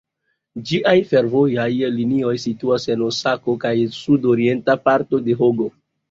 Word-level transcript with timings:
Ĝiaj 0.67 0.93
fervojaj 1.09 1.65
linioj 1.97 2.31
situas 2.43 2.87
en 2.93 3.03
Osako 3.07 3.55
kaj 3.65 3.73
sud-orienta 3.97 4.77
parto 4.89 5.21
de 5.29 5.37
Hjogo. 5.43 5.69